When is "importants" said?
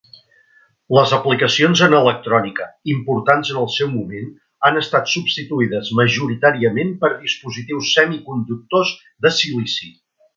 2.93-3.51